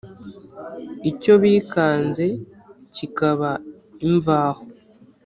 Icyo 1.09 1.33
bikanze 1.43 2.25
kikaba 2.95 3.51
imvaho, 4.07 4.61